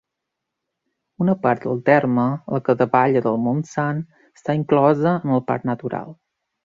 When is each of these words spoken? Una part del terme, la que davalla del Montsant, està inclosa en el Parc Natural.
Una 1.25 1.35
part 1.43 1.67
del 1.67 1.83
terme, 1.89 2.25
la 2.55 2.61
que 2.69 2.75
davalla 2.79 3.23
del 3.27 3.37
Montsant, 3.43 4.01
està 4.41 4.57
inclosa 4.61 5.15
en 5.21 5.37
el 5.37 5.45
Parc 5.53 5.69
Natural. 5.73 6.11